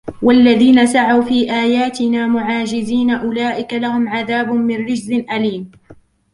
[0.21, 5.71] والذين سعوا في آياتنا معاجزين أولئك لهم عذاب من رجز أليم